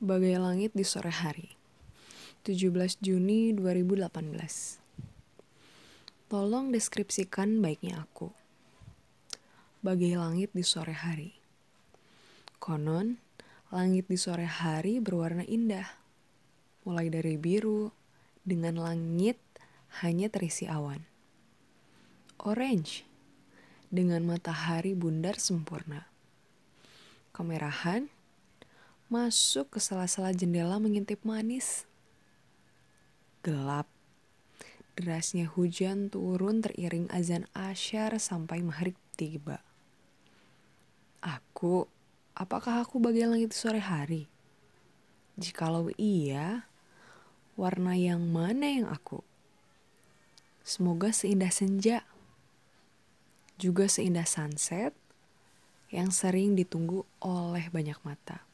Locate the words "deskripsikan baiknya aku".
6.72-8.32